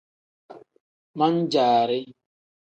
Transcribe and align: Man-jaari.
Man-jaari. 1.17 1.99